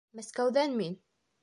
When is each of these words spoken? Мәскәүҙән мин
Мәскәүҙән 0.19 0.73
мин 0.81 0.97